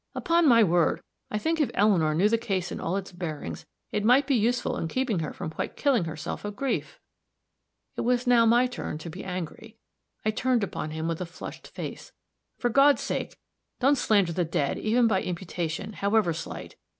Upon 0.15 0.47
my 0.47 0.63
word, 0.63 1.03
I 1.29 1.37
think 1.37 1.61
if 1.61 1.69
Eleanor 1.75 2.15
knew 2.15 2.27
the 2.27 2.39
case 2.39 2.71
in 2.71 2.79
all 2.79 2.97
its 2.97 3.11
bearings, 3.11 3.67
it 3.91 4.03
might 4.03 4.25
be 4.25 4.33
useful 4.33 4.75
in 4.75 4.87
keeping 4.87 5.19
her 5.19 5.31
from 5.31 5.51
quite 5.51 5.75
killing 5.77 6.05
herself 6.05 6.43
of 6.43 6.55
grief." 6.55 6.99
It 7.95 8.01
was 8.01 8.25
now 8.25 8.47
my 8.47 8.65
turn 8.65 8.97
to 8.97 9.11
be 9.11 9.23
angry; 9.23 9.77
I 10.25 10.31
turned 10.31 10.63
upon 10.63 10.89
him 10.89 11.07
with 11.07 11.21
a 11.21 11.27
flushed 11.27 11.67
face: 11.67 12.13
"For 12.57 12.69
God's 12.71 13.03
sake, 13.03 13.37
don't 13.79 13.95
slander 13.95 14.33
the 14.33 14.43
dead, 14.43 14.79
even 14.79 15.05
by 15.05 15.21
imputation, 15.21 15.93
however 15.93 16.33
slight. 16.33 16.77